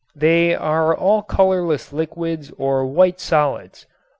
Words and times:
They 0.15 0.55
are 0.55 0.97
all 0.97 1.21
colorless 1.21 1.93
liquids 1.93 2.51
or 2.57 2.87
white 2.87 3.19
solids. 3.19 3.85